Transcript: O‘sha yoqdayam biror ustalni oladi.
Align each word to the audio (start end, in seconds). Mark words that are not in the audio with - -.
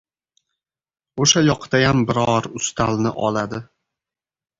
O‘sha 1.25 1.43
yoqdayam 1.47 2.01
biror 2.11 2.47
ustalni 2.61 3.13
oladi. 3.29 3.61